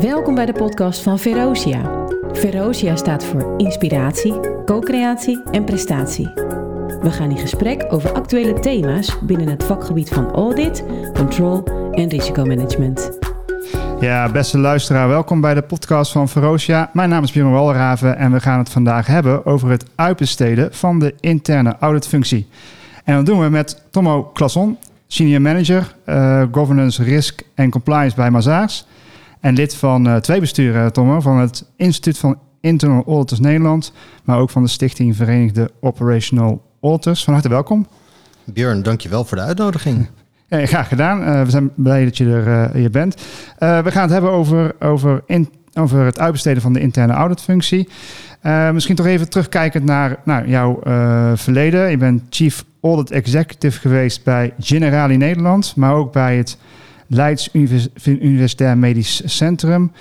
[0.00, 2.06] Welkom bij de podcast van Verosia.
[2.32, 6.26] Verosia staat voor inspiratie, co-creatie en prestatie.
[7.00, 10.84] We gaan in gesprek over actuele thema's binnen het vakgebied van audit,
[11.14, 13.18] control en risicomanagement.
[14.00, 16.90] Ja, beste luisteraar, welkom bij de podcast van Verosia.
[16.92, 20.98] Mijn naam is Björn Walraven en we gaan het vandaag hebben over het uitbesteden van
[20.98, 22.48] de interne auditfunctie.
[23.04, 28.30] En dat doen we met Tomo Klasson, Senior Manager uh, Governance, Risk en Compliance bij
[28.30, 28.86] Mazaars.
[29.40, 33.92] En lid van uh, twee besturen, Tomo, van het Instituut van Internal Auditors Nederland,
[34.24, 37.24] maar ook van de Stichting Verenigde Operational Auditors.
[37.24, 37.86] Van harte welkom.
[38.44, 40.06] Björn, dankjewel voor de uitnodiging.
[40.48, 41.20] Ja, graag gedaan.
[41.20, 43.14] Uh, we zijn blij dat je er uh, bent.
[43.58, 47.88] Uh, we gaan het hebben over, over, in, over het uitbesteden van de interne auditfunctie.
[48.72, 50.80] misschien toch even terugkijkend naar, naar jouw
[51.36, 51.90] verleden.
[51.90, 56.58] Je bent Chief Audit Executive geweest bij Generali Nederland, maar ook bij het
[57.12, 57.48] Leids
[58.04, 59.92] Universitair Medisch Centrum.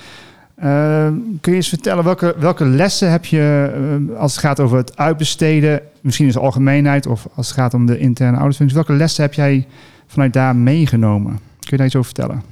[1.41, 5.81] kun je eens vertellen welke, welke lessen heb je als het gaat over het uitbesteden,
[6.01, 9.33] misschien in de algemeenheid of als het gaat om de interne auditfunctie, welke lessen heb
[9.33, 9.67] jij
[10.07, 11.31] vanuit daar meegenomen?
[11.59, 12.43] Kun je daar iets over vertellen?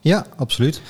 [0.00, 0.82] Ja, absoluut.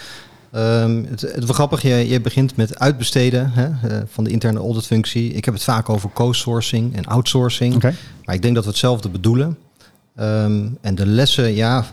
[0.54, 4.58] Um, het, het was grappig, je, je begint met uitbesteden hè, uh, van de interne
[4.58, 5.32] auditfunctie.
[5.32, 7.74] Ik heb het vaak over co-sourcing en outsourcing.
[7.74, 7.94] Okay.
[8.24, 9.58] Maar ik denk dat we hetzelfde bedoelen.
[10.20, 11.84] Um, en de lessen, ja,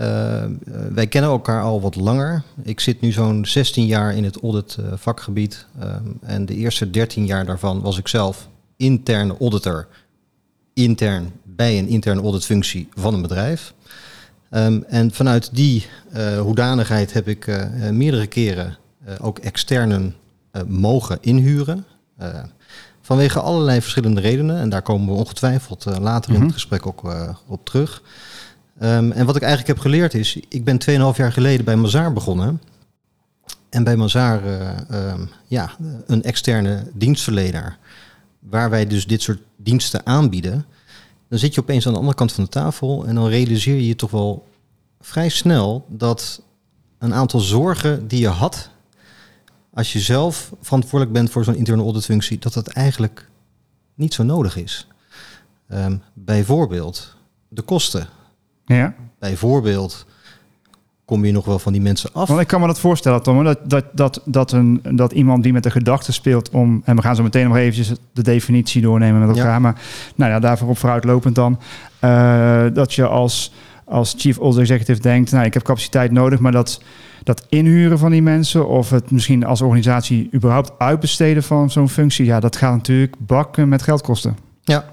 [0.00, 0.44] uh,
[0.92, 2.42] wij kennen elkaar al wat langer.
[2.62, 5.66] Ik zit nu zo'n 16 jaar in het audit uh, vakgebied.
[5.82, 9.86] Um, en de eerste 13 jaar daarvan was ik zelf interne auditor.
[10.74, 13.74] Intern bij een interne auditfunctie van een bedrijf.
[14.50, 17.46] Um, en vanuit die uh, hoedanigheid heb ik
[17.90, 18.76] meerdere keren
[19.20, 20.14] ook externen
[20.66, 21.84] mogen inhuren.
[23.02, 24.56] vanwege allerlei verschillende redenen.
[24.58, 26.52] En daar komen we ongetwijfeld later in het Mhm.
[26.52, 27.14] gesprek ook
[27.46, 28.02] op terug.
[28.82, 30.78] Um, en wat ik eigenlijk heb geleerd is, ik ben
[31.12, 32.62] 2,5 jaar geleden bij Mazaar begonnen.
[33.68, 34.42] En bij Mazaar,
[34.90, 35.70] um, ja,
[36.06, 37.78] een externe dienstverlener.
[38.38, 40.64] Waar wij dus dit soort diensten aanbieden
[41.30, 43.86] dan zit je opeens aan de andere kant van de tafel en dan realiseer je
[43.86, 44.48] je toch wel
[45.00, 46.42] vrij snel dat
[46.98, 48.70] een aantal zorgen die je had
[49.74, 53.28] als je zelf verantwoordelijk bent voor zo'n interne auditfunctie, dat dat eigenlijk
[53.94, 54.86] niet zo nodig is.
[55.68, 57.16] Um, bijvoorbeeld
[57.48, 58.08] de kosten.
[58.76, 58.94] Ja.
[59.18, 60.06] Bijvoorbeeld
[61.04, 62.28] kom je nog wel van die mensen af.
[62.28, 65.52] Want ik kan me dat voorstellen, Tom, dat, dat, dat, dat, een, dat iemand die
[65.52, 69.26] met de gedachte speelt om, en we gaan zo meteen nog eventjes de definitie doornemen
[69.26, 69.58] met elkaar, ja.
[69.58, 69.80] maar
[70.14, 71.60] nou ja, daarvoor op vooruitlopend dan,
[72.00, 73.52] uh, dat je als,
[73.84, 76.82] als chief audit executive denkt, nou ik heb capaciteit nodig, maar dat,
[77.22, 82.24] dat inhuren van die mensen of het misschien als organisatie überhaupt uitbesteden van zo'n functie,
[82.24, 84.36] ja, dat gaat natuurlijk bakken met geld kosten.
[84.62, 84.84] Ja,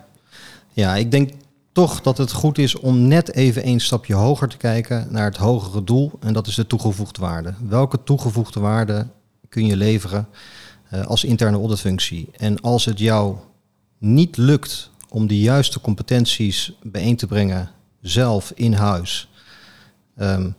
[0.74, 1.30] ja ik denk
[1.78, 5.38] toch dat het goed is om net even één stapje hoger te kijken naar het
[5.38, 6.12] hogere doel.
[6.20, 7.54] En dat is de toegevoegde waarde.
[7.68, 9.08] Welke toegevoegde waarde
[9.50, 10.28] kun je leveren
[10.94, 12.30] uh, als interne auditfunctie?
[12.38, 13.36] En als het jou
[13.98, 17.70] niet lukt om de juiste competenties bijeen te brengen
[18.02, 19.30] zelf in huis.
[20.18, 20.56] Um,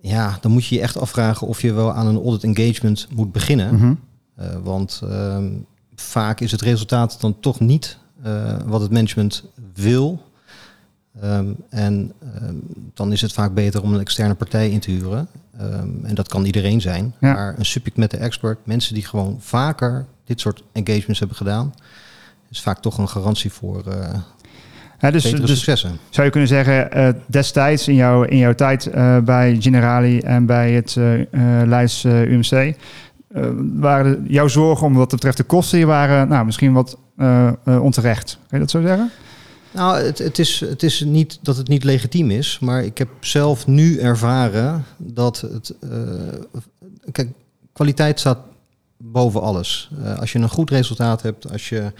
[0.00, 3.32] ja, dan moet je je echt afvragen of je wel aan een audit engagement moet
[3.32, 3.74] beginnen.
[3.74, 3.98] Mm -hmm.
[4.40, 9.44] uh, want um, vaak is het resultaat dan toch niet uh, wat het management
[9.74, 10.30] wil.
[11.24, 12.12] Um, en
[12.42, 12.62] um,
[12.94, 15.28] dan is het vaak beter om een externe partij in te huren.
[15.60, 17.14] Um, en dat kan iedereen zijn.
[17.20, 17.32] Ja.
[17.32, 21.74] Maar een subject matter expert, mensen die gewoon vaker dit soort engagements hebben gedaan,
[22.50, 24.14] is vaak toch een garantie voor uh,
[25.02, 25.64] ja, dus, dus.
[26.10, 30.46] Zou je kunnen zeggen, uh, destijds in, jouw in jouw tijd uh, bij Generali en
[30.46, 31.26] bij het uh,
[31.64, 32.76] Leids UMC,
[33.74, 36.98] waren jouw zorgen om wat betreft de kosten, die waren nou, misschien wat
[37.64, 38.38] onterecht.
[38.48, 39.10] Kan je dat zo zeggen?
[39.70, 43.08] Nou, het, het, is, het is niet dat het niet legitiem is, maar ik heb
[43.20, 45.74] zelf nu ervaren dat het.
[47.12, 47.28] Kijk,
[47.72, 48.38] kwaliteit staat
[48.96, 49.90] boven alles.
[50.18, 51.92] Als je een goed resultaat hebt, als je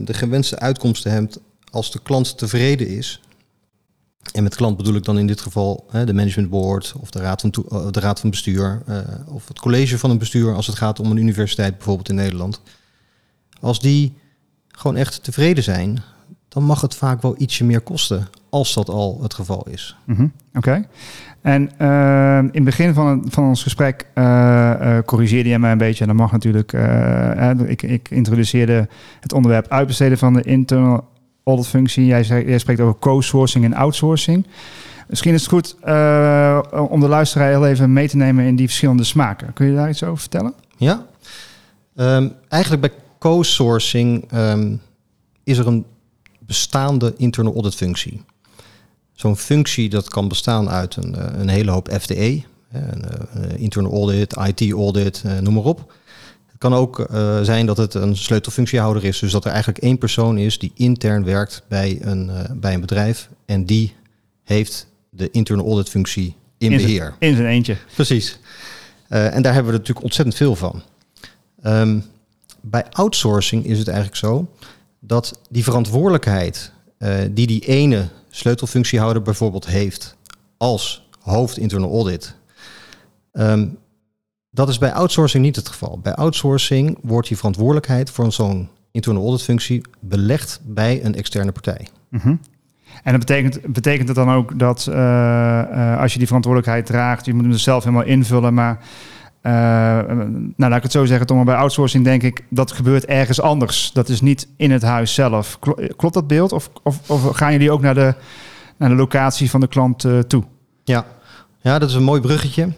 [0.00, 1.38] de gewenste uitkomsten hebt,
[1.70, 3.20] als de klant tevreden is.
[4.32, 7.18] En met klant bedoel ik dan in dit geval hè, de management board of de
[7.18, 8.82] raad van, toe, de raad van bestuur
[9.26, 12.62] of het college van een bestuur als het gaat om een universiteit bijvoorbeeld in Nederland.
[13.60, 14.16] Als die
[14.68, 16.02] gewoon echt tevreden zijn,
[16.48, 19.96] dan mag het vaak wel ietsje meer kosten, als dat al het geval is.
[20.04, 20.32] -hmm.
[20.54, 20.86] Oké.
[21.40, 24.06] En uh, in het begin van, van ons gesprek
[25.04, 26.00] corrigeerde je mij een beetje.
[26.00, 26.72] En dat mag natuurlijk.
[27.66, 28.88] ik, ik introduceerde
[29.20, 31.04] het onderwerp uitbesteden van de internal
[31.46, 32.06] audit functie.
[32.06, 34.46] Jij, jij spreekt over co-sourcing en outsourcing.
[35.08, 35.74] Misschien is het goed
[36.90, 39.52] om de luisteraar heel even mee te nemen in die verschillende smaken.
[39.52, 40.54] Kun je daar iets over vertellen?
[40.76, 41.06] Ja.
[41.94, 44.80] Um, eigenlijk bij co-sourcing um,
[45.44, 45.84] is er een
[46.38, 48.24] bestaande internal audit functie.
[49.12, 53.04] Zo'n functie dat kan bestaan uit een, een hele hoop FTE, Een,
[53.36, 55.92] uh, internal audit, IT audit, noem maar op.
[56.56, 57.06] Het kan ook
[57.42, 59.18] zijn dat het een sleutelfunctiehouder is.
[59.18, 63.28] Dus dat er eigenlijk één persoon is die intern werkt bij een, bij een bedrijf.
[63.46, 63.94] En die
[64.44, 67.14] heeft de internal audit functie in, beheer.
[67.18, 67.76] In zijn eentje.
[67.94, 68.38] Precies.
[69.08, 70.82] en daar hebben we natuurlijk ontzettend veel van.
[71.64, 72.04] Um,
[72.60, 74.50] bij outsourcing is het eigenlijk zo
[75.00, 76.72] dat die verantwoordelijkheid
[77.30, 80.16] die die ene sleutelfunctiehouder bijvoorbeeld heeft
[80.56, 82.34] als hoofd internal audit,
[83.32, 83.78] um,
[84.56, 85.98] dat is bij outsourcing niet het geval.
[86.02, 91.86] Bij outsourcing wordt die verantwoordelijkheid voor zo'n internal audit functie belegd bij een externe partij.
[92.10, 92.40] Mm
[93.02, 97.24] En dat betekent, betekent het dan ook dat uh, uh, als je die verantwoordelijkheid draagt,
[97.24, 98.78] je moet hem dus zelf helemaal invullen, maar
[99.42, 103.40] uh, nou, laat ik het zo zeggen, Tom, bij outsourcing denk ik dat gebeurt ergens
[103.40, 103.90] anders.
[103.92, 105.58] Dat is niet in het huis zelf.
[105.96, 106.52] Klopt dat beeld?
[106.52, 108.14] Of, of, of gaan jullie ook naar de,
[108.76, 110.44] naar de locatie van de klant toe?
[110.84, 111.06] Ja.
[111.60, 112.72] ja, dat is een mooi bruggetje.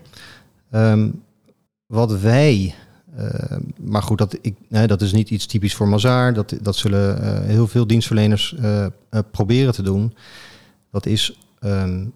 [0.71, 1.23] Um,
[1.89, 2.75] wat wij,
[3.19, 6.35] uh, maar goed, dat, ik, dat is niet iets typisch voor Mazaar.
[6.35, 8.55] Dat, dat zullen heel veel dienstverleners
[9.31, 10.15] proberen te doen.
[10.91, 12.13] Dat is um,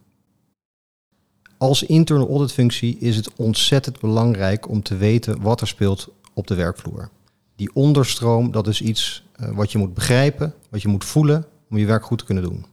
[1.59, 6.55] als interne auditfunctie is het ontzettend belangrijk om te weten wat er speelt op de
[6.55, 7.11] werkvloer.
[7.57, 11.87] Die onderstroom, dat is iets wat je moet begrijpen, wat je moet voelen om je
[11.87, 12.65] werk goed te kunnen doen.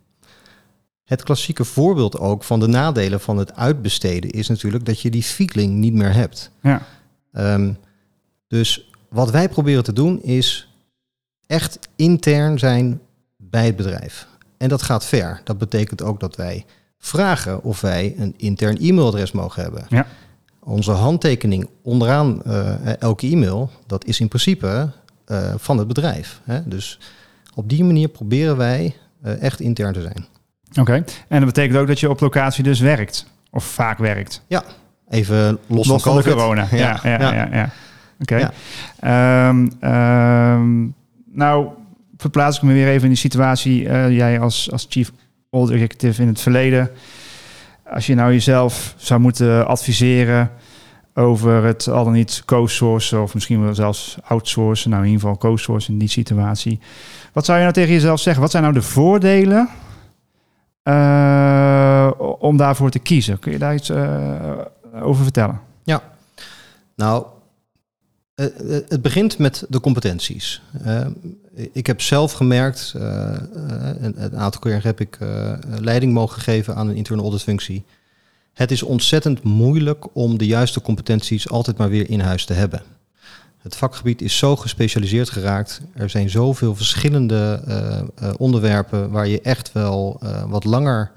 [1.09, 5.23] Het klassieke voorbeeld ook van de nadelen van het uitbesteden is natuurlijk dat je die
[5.23, 6.51] feeling niet meer hebt.
[6.61, 6.81] Ja.
[7.31, 7.77] Um,
[8.47, 10.69] dus wat wij proberen te doen is
[11.47, 13.01] echt intern zijn
[13.37, 14.27] bij het bedrijf.
[14.57, 15.41] En dat gaat ver.
[15.43, 16.65] Dat betekent ook dat wij
[16.97, 19.85] vragen of wij een intern e-mailadres mogen hebben.
[19.89, 20.07] Ja.
[20.59, 24.91] Onze handtekening onderaan uh, elke e-mail, dat is in principe
[25.27, 26.41] uh, van het bedrijf.
[26.43, 26.67] Hè?
[26.67, 26.99] Dus
[27.55, 28.95] op die manier proberen wij
[29.25, 30.37] uh, echt intern te zijn.
[30.79, 30.93] Oké,
[31.27, 34.43] en dat betekent ook dat je op locatie dus werkt, of vaak werkt.
[34.47, 34.63] Ja,
[35.09, 36.67] even los, los van, de corona.
[36.71, 37.33] Ja, ja, ja.
[37.33, 37.69] ja, ja.
[38.19, 38.51] Oké.
[38.99, 39.49] Okay.
[39.49, 40.93] Um, um,
[41.33, 41.67] nou,
[42.17, 43.81] verplaats ik me weer even in die situatie.
[44.13, 45.11] jij als, als chief
[45.49, 46.89] old executive in het verleden.
[47.93, 50.51] Als je nou jezelf zou moeten adviseren
[51.13, 55.37] over het al dan niet co-sourcen of misschien wel zelfs outsourcen, nou in ieder geval
[55.37, 56.79] co-sourcen in die situatie.
[57.33, 58.41] Wat zou je nou tegen jezelf zeggen?
[58.41, 59.69] Wat zijn nou de voordelen
[62.39, 63.39] om daarvoor te kiezen?
[63.39, 64.57] Kun je daar iets uh,
[65.01, 65.59] over vertellen?
[65.83, 66.01] Ja,
[66.95, 67.25] nou,
[68.35, 68.45] uh,
[68.87, 70.61] het begint met de competenties
[71.71, 73.33] ik heb zelf gemerkt, uh,
[73.99, 75.17] een, aantal keer heb ik
[75.79, 77.85] leiding mogen geven aan een internal audit functie.
[78.53, 82.81] Het is ontzettend moeilijk om de juiste competenties altijd maar weer in huis te hebben.
[83.69, 85.81] Het vakgebied is zo gespecialiseerd geraakt.
[85.93, 91.11] Er zijn zoveel verschillende uh, onderwerpen waar je echt wel wat langer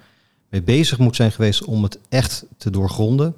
[0.49, 3.35] mee bezig moet zijn geweest om het echt te doorgronden.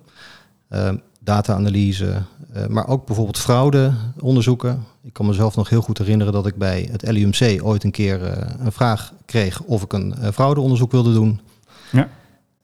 [1.20, 2.22] Data-analyse,
[2.68, 4.84] maar ook bijvoorbeeld fraudeonderzoeken.
[5.02, 8.22] Ik kan mezelf nog heel goed herinneren dat ik bij het LUMC ooit een keer
[8.22, 11.40] uh, een vraag kreeg of ik een uh, fraudeonderzoek wilde doen.
[11.92, 12.08] Ja.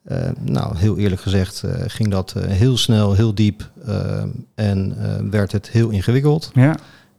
[0.04, 3.70] Uh, nou, heel eerlijk gezegd ging dat heel snel, heel diep
[4.54, 4.96] en
[5.30, 6.50] werd het heel ingewikkeld.
[6.54, 6.76] Ja.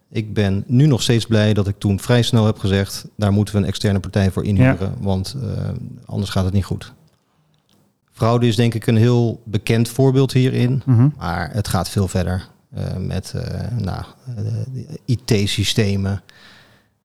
[0.10, 3.56] Ik ben nu nog steeds blij dat ik toen vrij snel heb gezegd, daar moeten
[3.56, 4.94] we een externe partij voor inhuren, ja.
[5.00, 5.36] want
[6.06, 6.94] anders gaat het niet goed.
[8.12, 11.14] Fraude is denk ik een heel bekend voorbeeld hierin, mm -hmm.
[11.18, 12.48] maar het gaat veel verder.
[12.98, 13.34] Met
[13.78, 14.04] nou,
[15.06, 16.22] IT-systemen.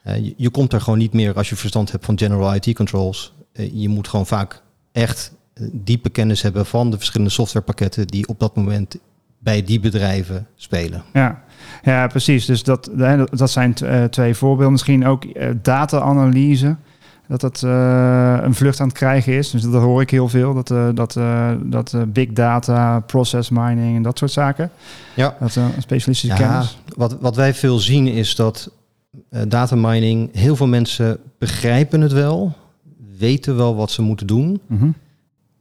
[0.02, 3.34] Je, je, komt er gewoon niet meer als je verstand hebt van general IT controls.
[3.72, 5.32] je moet gewoon vaak echt
[5.72, 8.96] diepe kennis hebben van de verschillende softwarepakketten die op dat moment
[9.38, 11.02] bij die bedrijven spelen.
[11.12, 11.42] Ja,
[11.82, 12.44] ja precies.
[12.44, 12.90] Dus dat,
[13.30, 13.74] dat zijn
[14.10, 14.72] twee voorbeelden.
[14.72, 15.24] Misschien ook
[15.62, 16.76] data-analyse
[17.28, 19.50] dat dat uh, een vlucht aan het krijgen is.
[19.50, 20.54] Dus dat hoor ik heel veel.
[20.54, 24.70] Dat, uh, dat, uh, dat big data, process mining en dat soort zaken.
[25.14, 25.36] Ja.
[25.40, 26.78] Dat een specialistische ja, kennis.
[26.96, 28.70] Wat, wat wij veel zien is dat
[29.48, 32.52] data mining, heel veel mensen begrijpen het wel,
[33.18, 34.60] weten wel wat ze moeten doen.
[34.66, 34.94] Mm -hmm.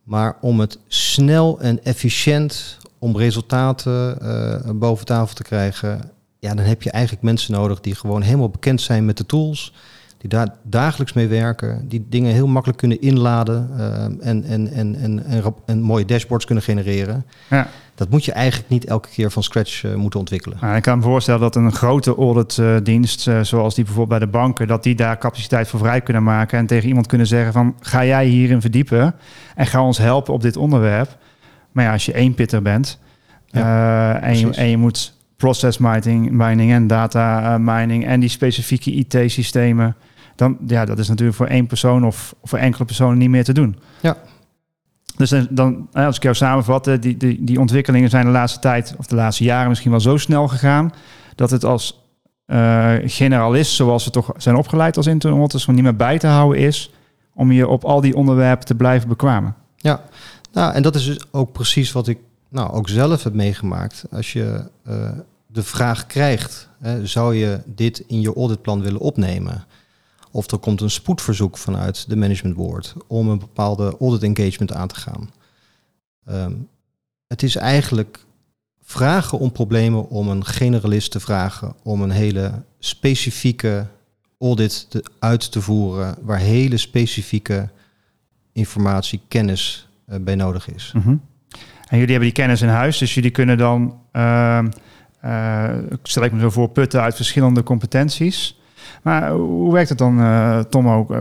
[0.05, 4.17] Maar om het snel en efficiënt, om resultaten
[4.79, 8.81] boven tafel te krijgen, ja, dan heb je eigenlijk mensen nodig die gewoon helemaal bekend
[8.81, 9.73] zijn met de tools
[10.27, 14.95] die daar dagelijks mee werken, die dingen heel makkelijk kunnen inladen uh, en, en, en,
[14.95, 15.23] en,
[15.65, 17.25] en, mooie dashboards kunnen genereren.
[17.49, 17.67] Ja.
[17.95, 20.57] Dat moet je eigenlijk niet elke keer van scratch uh, moeten ontwikkelen.
[20.61, 24.37] Nou, ik kan me voorstellen dat een grote auditdienst, uh, zoals die bijvoorbeeld bij de
[24.37, 27.75] banken, dat die daar capaciteit voor vrij kunnen maken en tegen iemand kunnen zeggen van
[27.79, 29.15] ga jij hierin verdiepen
[29.55, 31.17] en ga ons helpen op dit onderwerp.
[31.71, 32.99] Maar ja, als je één pitter bent
[33.45, 38.91] ja, en, je, en je moet process mining, mining en data mining en die specifieke
[38.91, 39.95] IT-systemen
[40.35, 43.53] dan ja, dat is natuurlijk voor één persoon of voor enkele personen niet meer te
[43.53, 43.79] doen.
[44.01, 44.17] Ja.
[45.17, 49.05] Dus dan, als ik jou samenvat, die, die, die ontwikkelingen zijn de laatste tijd, of
[49.05, 50.93] de laatste jaren misschien wel zo snel gegaan,
[51.35, 52.03] dat het als
[53.05, 56.91] generalist, zoals we toch zijn opgeleid als intern van niet meer bij te houden is,
[57.33, 59.55] om je op al die onderwerpen te blijven bekwamen.
[59.75, 60.01] Ja,
[60.51, 62.17] nou, en dat is dus ook precies wat ik
[62.49, 64.05] nou, ook zelf heb meegemaakt.
[64.11, 65.09] Als je uh,
[65.47, 69.65] de vraag krijgt, hè, zou je dit in je auditplan willen opnemen?
[70.35, 74.87] Of er komt een spoedverzoek vanuit de management board om een bepaalde audit engagement aan
[74.87, 75.29] te gaan.
[76.29, 76.67] Um,
[77.27, 78.25] het is eigenlijk
[78.81, 83.87] vragen om problemen om een generalist te vragen om een hele specifieke
[84.39, 84.87] audit
[85.19, 87.69] uit te voeren waar hele specifieke
[88.51, 90.93] informatie, kennis uh, bij nodig is.
[90.93, 91.21] -hmm.
[91.87, 94.63] En jullie hebben die kennis in huis, dus jullie kunnen dan, uh,
[95.25, 95.69] uh,
[96.03, 98.63] stel ik me zo voor, putten uit verschillende competenties.
[99.03, 101.15] Maar hoe werkt het dan, uh, Tom ook?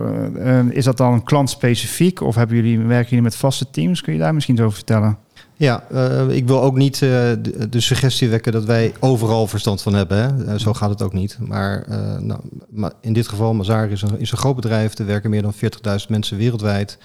[0.71, 4.01] is dat dan klantspecifiek of hebben jullie, werken jullie met vaste teams?
[4.01, 5.19] Kun je daar misschien zo over vertellen?
[5.57, 5.83] Ja,
[6.29, 10.47] ik wil ook niet de, suggestie wekken dat wij overal verstand van hebben.
[10.47, 10.59] Hè?
[10.59, 11.39] Zo gaat het ook niet.
[11.41, 11.87] Maar,
[12.21, 12.41] nou,
[12.71, 14.99] maar in dit geval, Mazar is een, is een groot bedrijf.
[14.99, 15.61] Er werken meer dan 40.000
[16.09, 16.99] mensen wereldwijd.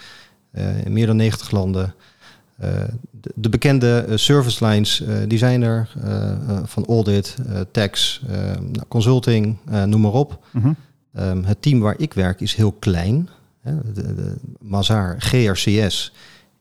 [0.84, 1.94] in meer dan 90 landen.
[2.60, 5.90] De, de, bekende service lines, die zijn er.
[6.64, 7.36] van audit,
[7.72, 8.22] tax,
[8.60, 10.46] nou, consulting, noem maar op.
[10.52, 10.66] -huh.
[11.30, 13.30] um, het team waar ik werk is heel klein.
[13.94, 16.12] De, de Mazar GRCS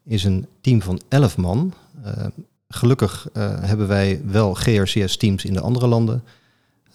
[0.05, 1.75] is een team van 11 man.
[2.07, 2.27] Uh,
[2.69, 6.23] gelukkig uh, hebben wij wel GRCS-teams in de andere landen.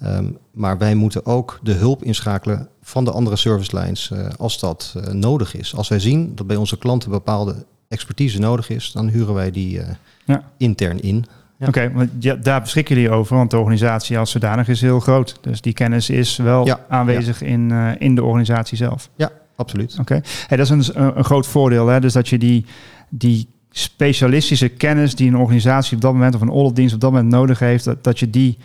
[0.04, 4.60] Um, maar wij moeten ook de hulp inschakelen van de andere service lines uh, als
[4.60, 5.76] dat nodig is.
[5.76, 9.82] Als wij zien dat bij onze klanten bepaalde expertise nodig is, dan huren wij die
[10.26, 10.44] ja.
[10.58, 11.26] intern in.
[11.58, 11.68] Ja.
[11.68, 15.38] Oké, okay, ja, daar beschikken jullie over, want de organisatie als zodanig is heel groot.
[15.42, 19.10] Dus die kennis is wel ja, aanwezig In, in de organisatie zelf.
[19.16, 19.92] Ja, absoluut.
[19.92, 20.24] Oké, okay.
[20.48, 22.00] hey, dat is een, een groot voordeel, hè?
[22.00, 22.66] dus dat je die
[23.10, 27.32] die specialistische kennis die een organisatie op dat moment of een auditdienst op dat moment
[27.32, 28.58] nodig heeft, dat, dat je die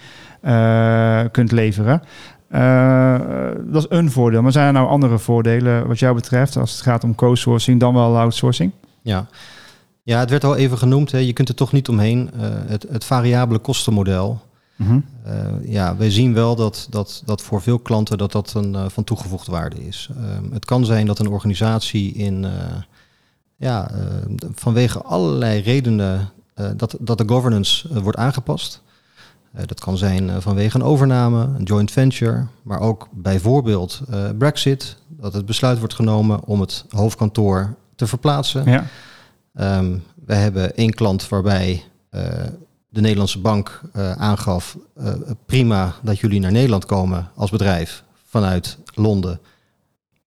[0.42, 2.02] uh, kunt leveren.
[2.52, 3.18] Uh,
[3.64, 4.42] dat is een voordeel.
[4.42, 7.94] Maar zijn er nou andere voordelen wat jou betreft als het gaat om co-sourcing dan
[7.94, 8.72] wel outsourcing?
[9.08, 9.26] Ja.
[10.02, 11.10] Ja, het werd al even genoemd.
[11.10, 11.18] Hè.
[11.18, 12.30] Je kunt er toch niet omheen.
[12.36, 14.40] Uh, het, het variabele kostenmodel.
[14.76, 15.04] Mm -hmm.
[15.62, 19.50] ja, wij zien wel dat, dat, dat voor veel klanten dat dat een van toegevoegde
[19.50, 20.08] waarde is.
[20.52, 22.46] het kan zijn dat een organisatie in
[23.56, 23.90] ja,
[24.54, 26.30] vanwege allerlei redenen
[26.76, 28.82] dat, dat de governance wordt aangepast.
[29.66, 34.00] dat kan zijn vanwege een overname, een joint venture, maar ook bijvoorbeeld
[34.38, 38.64] Brexit, dat het besluit wordt genomen om het hoofdkantoor te verplaatsen.
[38.70, 38.84] Ja.
[39.78, 41.82] Um, we hebben één klant waarbij
[42.88, 43.80] de Nederlandse bank
[44.16, 44.76] aangaf,
[45.46, 49.40] prima dat jullie naar Nederland komen als bedrijf vanuit Londen.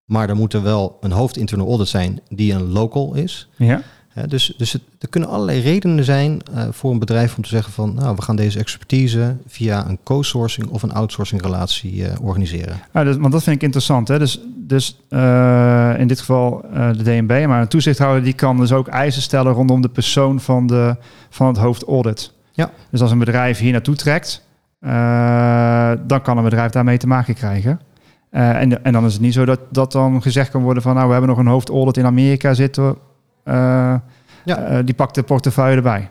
[0.05, 3.49] Maar er moet er wel een hoofdinterne audit zijn die een local is.
[3.55, 3.81] Ja.
[4.27, 7.93] dus dus het, er kunnen allerlei redenen zijn voor een bedrijf om te zeggen van...
[7.93, 12.81] nou, we gaan deze expertise via een co-sourcing of een outsourcing relatie organiseren.
[12.93, 14.07] Ja, dus, want dat vind ik interessant.
[14.07, 14.19] Hè?
[14.19, 14.39] Dus,
[14.71, 19.21] dus uh, in dit geval de DNB, maar een toezichthouder die kan dus ook eisen
[19.21, 20.95] stellen rondom de persoon van, de,
[21.29, 22.33] van het hoofdaudit.
[22.51, 22.71] Ja.
[22.89, 24.45] Dus als een bedrijf hier naartoe trekt,
[26.07, 27.79] dan kan een bedrijf daarmee te maken krijgen.
[28.29, 30.93] En, en dan is het niet zo dat, dat dan gezegd kan worden van...
[30.93, 32.97] nou, we hebben nog een hoofdaudit in Amerika zitten.
[34.45, 34.81] Ja.
[34.85, 36.09] Die pakt de portefeuille erbij.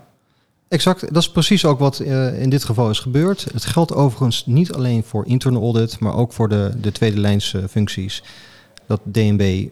[0.68, 2.00] Exact, dat is precies ook wat
[2.38, 3.46] in dit geval is gebeurd.
[3.52, 6.00] Het geldt overigens niet alleen voor internal audit...
[6.00, 8.22] maar ook voor de, de tweede lijns functies.
[8.90, 9.68] Dat DNB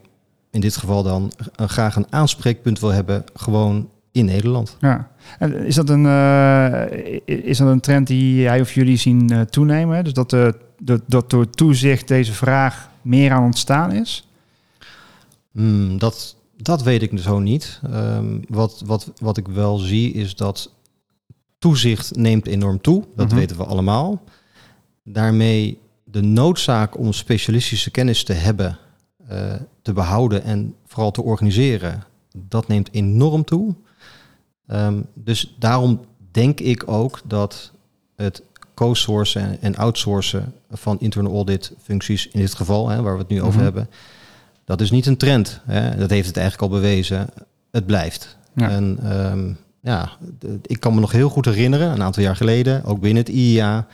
[0.50, 3.25] in dit geval dan graag een aanspreekpunt wil hebben...
[3.34, 4.76] gewoon in Nederland.
[4.80, 5.10] Ja.
[5.38, 6.06] En is dat een,
[7.25, 10.04] is dat een trend die jij of jullie zien toenemen?
[10.04, 14.28] Dus dat de dat, dat door toezicht deze vraag meer aan ontstaan is?
[15.52, 17.80] Hmm, dat, dat weet ik zo niet.
[17.94, 20.72] Um, wat, wat, wat ik wel zie is dat
[21.58, 23.04] toezicht neemt enorm toe.
[23.16, 23.37] Dat mhm.
[23.37, 24.22] weten we allemaal.
[25.04, 28.78] Daarmee de noodzaak om specialistische kennis te hebben,
[29.82, 32.04] te behouden en vooral te organiseren,
[32.37, 33.75] dat neemt enorm toe.
[34.73, 37.73] Um, dus daarom denk ik ook dat
[38.16, 38.42] het
[38.75, 43.40] co-sourcen en outsourcen van internal audit functies in dit geval, hè, waar we het nu
[43.42, 43.62] over mhm.
[43.62, 43.88] hebben,
[44.64, 45.61] dat is niet een trend.
[45.64, 45.97] Hè.
[45.97, 47.26] Dat heeft het eigenlijk al bewezen.
[47.70, 48.37] Het blijft.
[48.54, 50.11] En um, ja,
[50.62, 53.87] ik kan me nog heel goed herinneren, een aantal jaar geleden, ook binnen het IIA,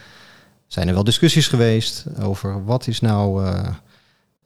[0.67, 3.69] zijn er wel discussies geweest over wat is nou, uh,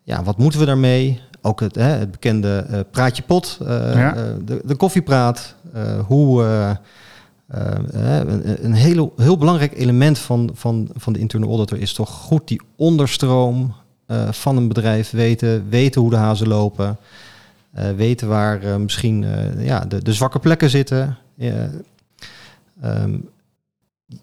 [0.08, 1.20] ja, wat moeten we daarmee?
[1.42, 4.12] Ook het, hè, het bekende uh, praatje pot, uh, ja.
[4.44, 5.54] de, de koffiepraat,
[6.06, 6.42] hoe
[7.46, 12.48] een, een heel, heel belangrijk element van, van, van de internal auditor is toch goed
[12.48, 13.74] die onderstroom
[14.30, 16.96] van een bedrijf weten, weten hoe de hazen lopen.
[17.96, 19.26] weten waar misschien
[19.58, 21.16] ja, de, de zwakke plekken zitten.
[22.84, 23.28] Um,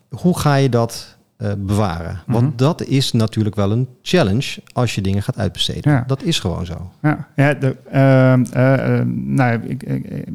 [0.09, 2.19] hoe ga je dat uh, bewaren?
[2.25, 2.55] Want mhm.
[2.55, 5.91] dat is natuurlijk wel een challenge als je dingen gaat uitbesteden.
[5.91, 6.03] Ja.
[6.07, 6.91] Dat is gewoon zo.
[7.01, 10.25] Ja, ja de, uh, uh, nou, ik, ik,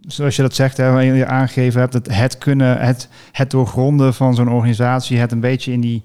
[0.00, 4.34] zoals je dat zegt, hè, je aangegeven hebt, het, het kunnen, het, het doorgronden van
[4.34, 6.02] zo'n organisatie, het een beetje in die,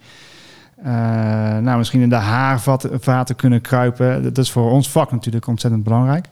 [1.62, 4.24] nou misschien in de haarvaten kunnen kruipen.
[4.24, 6.28] Dat is voor ons vak natuurlijk ontzettend belangrijk.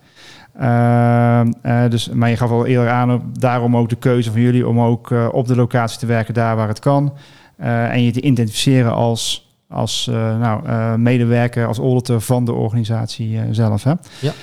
[0.61, 1.41] Uh,
[1.89, 5.09] dus, maar je gaf al eerder aan, daarom ook de keuze van jullie om ook
[5.09, 7.13] uh, op de locatie te werken daar waar het kan.
[7.59, 13.83] Uh, en je te identificeren als, als nou, medewerker, als auditor van de organisatie zelf.
[13.83, 13.93] Hè?
[14.19, 14.33] Ja.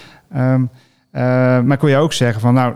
[0.55, 0.71] Um,
[1.67, 2.75] maar kon je ook zeggen van nou,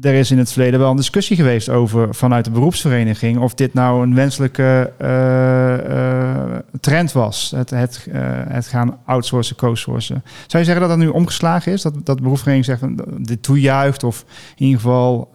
[0.00, 3.74] er is in het verleden wel een discussie geweest over vanuit de beroepsvereniging of dit
[3.74, 7.52] nou een wenselijke uh, trend was.
[7.56, 8.14] Het, het, uh,
[8.48, 10.22] het gaan outsourcen, co-sourcen.
[10.24, 11.82] Zou je zeggen dat dat nu omgeslagen is?
[11.82, 14.24] Dat, dat de beroepsvereniging zegt van dit toejuicht of
[14.56, 15.32] in ieder geval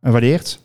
[0.00, 0.62] waardeert?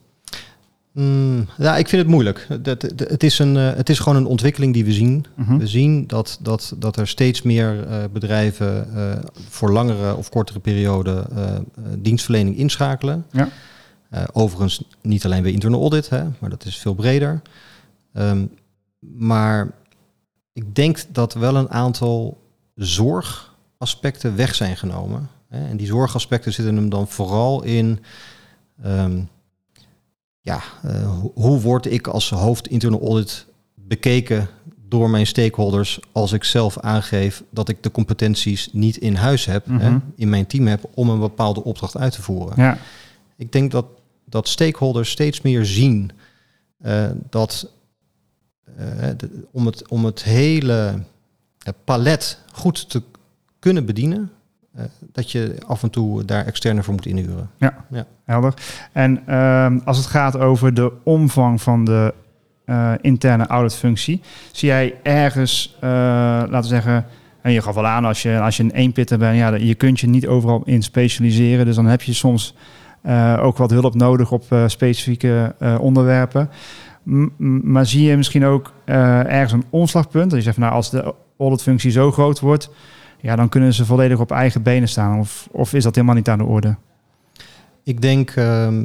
[0.96, 2.48] Mm, ja, ik vind het moeilijk.
[2.62, 5.26] Dat, het, is een, uh, het is gewoon een ontwikkeling die we zien.
[5.36, 5.58] Mhm.
[5.58, 9.12] We zien dat, dat, dat er steeds meer uh, bedrijven uh,
[9.50, 11.28] voor langere of kortere perioden
[11.98, 13.26] dienstverlening inschakelen.
[13.32, 13.50] Ja.
[14.34, 17.42] overigens niet alleen bij internal audit, hè, maar dat is veel breder.
[18.14, 18.52] Um,
[19.00, 19.72] maar
[20.54, 22.42] ik denk dat wel een aantal
[22.76, 25.30] zorgaspecten weg zijn genomen.
[25.50, 25.68] Hè.
[25.70, 28.00] En die zorgaspecten zitten hem dan vooral in...
[28.86, 29.30] Um,
[30.46, 34.48] ja, uh, hoe word ik als hoofd internal audit bekeken
[34.88, 39.66] door mijn stakeholders als ik zelf aangeef dat ik de competenties niet in huis heb,
[39.66, 40.00] hè, mhm.
[40.16, 42.64] in mijn team heb om een bepaalde opdracht uit te voeren.
[42.64, 42.78] Ja.
[43.38, 43.86] Ik denk dat,
[44.26, 46.12] dat stakeholders steeds meer zien
[46.86, 47.72] uh, dat
[48.80, 49.10] uh,
[49.52, 51.04] om, het, om het hele
[51.84, 53.02] palet goed te
[53.60, 54.32] kunnen bedienen,
[55.12, 57.50] dat je af en toe daar externe voor moet inhuren.
[57.58, 58.06] Ja, ja.
[58.26, 58.54] helder.
[58.92, 62.14] En uh, als het gaat over de omvang van de
[62.66, 67.06] uh, interne auditfunctie, zie jij ergens, uh, laten we zeggen,
[67.42, 70.00] en je gaf wel aan als je, als je een eenpitter bent, ja, je kunt
[70.00, 71.66] je niet overal in specialiseren.
[71.66, 72.56] Dus dan heb je soms
[73.40, 76.50] ook wat hulp nodig op specifieke onderwerpen.
[77.04, 77.30] M
[77.64, 80.30] maar zie je misschien ook ergens een omslagpunt?
[80.30, 82.70] Dat je zegt, nou, als de auditfunctie zo groot wordt,
[83.22, 85.20] ja, dan kunnen ze volledig op eigen benen staan.
[85.20, 86.76] Of, of is dat helemaal niet aan de orde?
[87.84, 88.78] Ik denk uh,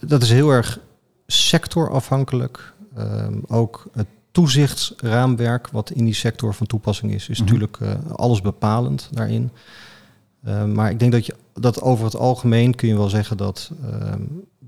[0.00, 0.80] dat is heel erg
[1.26, 2.74] sectorafhankelijk.
[2.98, 7.44] Uh, ook het toezichtsraamwerk wat in die sector van toepassing is, is mhm.
[7.44, 9.50] natuurlijk uh, alles bepalend daarin.
[10.44, 13.70] Ehm, maar ik denk dat je dat over het algemeen kun je wel zeggen dat,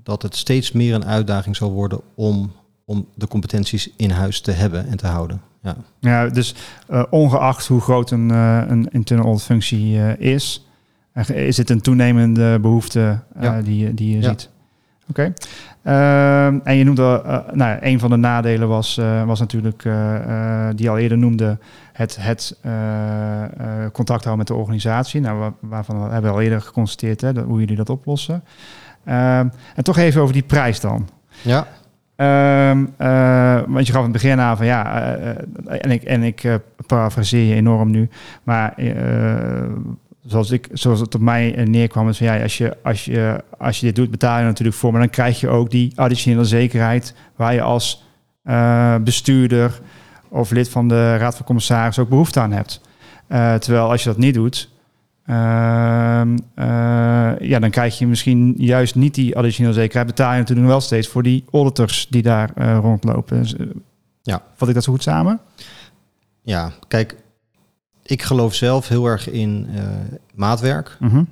[0.03, 2.51] dat het steeds meer een uitdaging zal worden om,
[2.89, 5.41] om de competenties in huis te hebben en te houden.
[5.61, 6.55] Ja, ja dus
[6.89, 10.67] uh, ongeacht hoe groot een, uh, een internal audit functie uh, is,
[11.33, 13.61] is het een toenemende behoefte ja.
[13.61, 14.29] die, die je ja.
[14.29, 14.49] ziet.
[15.09, 15.31] Oké.
[15.31, 15.33] Okay.
[15.83, 19.81] Ehm, en je noemde, nou, een van de nadelen was, was natuurlijk,
[20.75, 21.57] die al eerder noemde,
[21.93, 22.57] het, het
[23.91, 25.21] contact houden met de organisatie.
[25.21, 28.43] Nou, waarvan we hebben we al eerder geconstateerd hè, dat, hoe jullie dat oplossen.
[29.05, 31.09] Ehm, en toch even over die prijs dan.
[31.41, 31.67] Ja.
[32.21, 35.29] Um, uh, want je gaf in het begin aan van ja, uh,
[35.65, 36.55] en ik, en ik uh,
[36.87, 38.09] parafraseer je enorm nu,
[38.43, 38.73] maar
[40.25, 43.79] zoals, ik, zoals het op mij neerkwam, is van ja, als je, als, je, als
[43.79, 47.15] je dit doet, betaal je natuurlijk voor, maar dan krijg je ook die additionele zekerheid
[47.35, 48.05] waar je als
[49.03, 49.81] bestuurder
[50.29, 52.81] of lid van de Raad van Commissaris ook behoefte aan hebt.
[53.59, 54.78] terwijl als je dat niet doet, Ehm, eh,
[57.39, 60.07] ja, dan krijg je misschien juist niet die additionele zekerheid.
[60.07, 63.41] Betaal je natuurlijk wel steeds voor die auditors die daar uh, rondlopen.
[63.41, 63.67] Dus, uh,
[64.21, 64.43] ja.
[64.55, 65.39] Vat ik dat zo goed samen?
[66.41, 67.15] Ja, kijk,
[68.03, 69.67] ik geloof zelf heel erg in
[70.35, 70.97] maatwerk.
[70.99, 71.23] Mhm.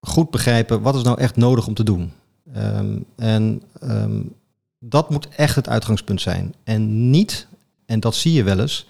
[0.00, 2.12] Goed begrijpen, wat is nou echt nodig om te doen?
[2.56, 4.34] Um, en um,
[4.78, 6.54] dat moet echt het uitgangspunt zijn.
[6.64, 7.46] En niet,
[7.86, 8.86] en dat zie je wel eens,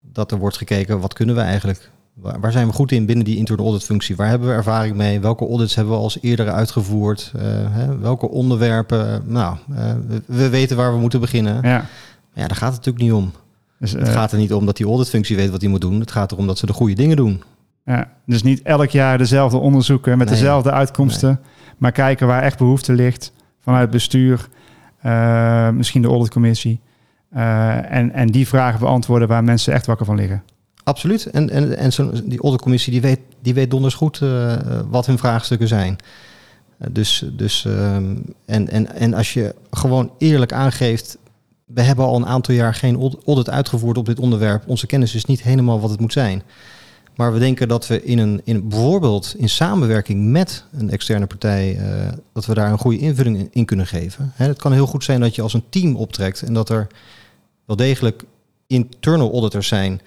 [0.00, 3.36] dat er wordt gekeken, wat kunnen we eigenlijk Waar, zijn we goed in binnen die
[3.36, 4.16] internal audit functie?
[4.16, 5.20] Waar hebben we ervaring mee?
[5.20, 7.32] Welke audits hebben we als eerder uitgevoerd?
[7.36, 9.22] Uh, hè, welke onderwerpen?
[9.26, 9.78] Nou, uh,
[10.26, 11.54] we, weten waar we moeten beginnen.
[11.54, 11.60] Ja.
[11.60, 13.32] Maar ja, daar gaat het natuurlijk niet om.
[13.78, 16.00] Dus, het eh, gaat er niet om dat die auditfunctie weet wat hij moet doen.
[16.00, 17.42] Het gaat erom dat ze de goede dingen doen.
[17.84, 21.40] Ja, dus niet elk jaar dezelfde onderzoeken met dezelfde uitkomsten.
[21.78, 24.48] Maar kijken waar echt behoefte ligt vanuit het bestuur,
[25.74, 26.80] misschien de auditcommissie.
[27.30, 30.42] en, en die vragen beantwoorden waar mensen echt wakker van liggen.
[30.86, 31.26] Absoluut.
[31.26, 34.56] En, en, en zo, die auditcommissie die weet, die weet donders goed uh,
[34.88, 35.96] wat hun vraagstukken zijn.
[36.78, 41.18] Uh, dus, dus um, en, en, en als je gewoon eerlijk aangeeft,
[41.64, 44.68] we hebben al een aantal jaar geen audit uitgevoerd op dit onderwerp.
[44.68, 46.42] Onze kennis is niet helemaal wat het moet zijn.
[47.16, 51.80] Maar we denken dat we in een, in, bijvoorbeeld in samenwerking met een externe partij,
[52.32, 54.32] dat we daar een goede invulling in, kunnen geven.
[54.34, 56.86] Hè, het kan heel goed zijn dat je als een team optrekt en dat er
[57.64, 58.22] wel degelijk
[58.66, 60.00] internal auditors zijn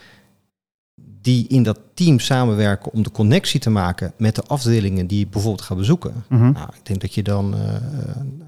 [1.30, 5.28] die in dat team samenwerken om de connectie te maken met de afdelingen die je
[5.28, 6.24] bijvoorbeeld gaat bezoeken.
[6.28, 6.52] Mhm.
[6.52, 7.60] nou, ik denk dat je dan uh,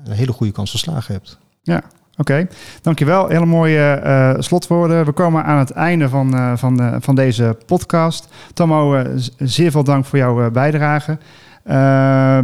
[0.03, 1.37] een hele goede kans van slagen hebt.
[1.63, 1.83] Ja,
[2.17, 2.47] Oké,
[2.81, 3.27] dankjewel.
[3.27, 5.05] Hele mooie uh, slotwoorden.
[5.05, 8.27] We komen aan het einde van, uh, van, van deze podcast.
[8.53, 9.03] Tomo,
[9.37, 11.17] zeer veel dank voor jouw bijdrage.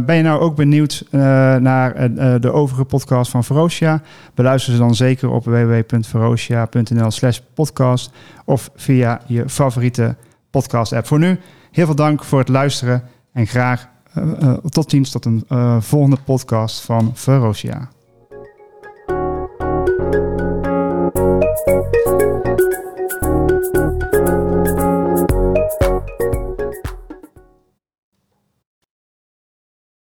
[0.06, 1.04] ben je nou ook benieuwd
[1.60, 4.02] naar de overige podcast van Verosia?
[4.34, 8.10] Beluister ze dan zeker op www.verosia.nl slash podcast
[8.44, 10.16] of via je favoriete
[10.50, 11.06] podcast app.
[11.06, 13.88] Voor nu, heel veel dank voor het luisteren en graag
[14.68, 15.44] tot ziens tot een
[15.82, 17.10] volgende podcast van
[17.60, 17.88] you.